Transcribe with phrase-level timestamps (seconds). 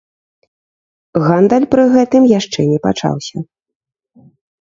[1.27, 3.37] Гандаль пры гэтым яшчэ не пачаўся.